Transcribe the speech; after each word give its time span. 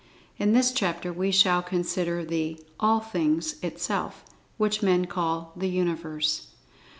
In 0.39 0.53
this 0.53 0.71
chapter 0.71 1.13
we 1.13 1.29
shall 1.29 1.61
consider 1.61 2.25
the 2.25 2.59
All 2.79 3.01
Things 3.01 3.61
itself, 3.63 4.23
which 4.57 4.81
men 4.81 5.05
call 5.05 5.51
The 5.55 5.69
Universe. 5.69 6.47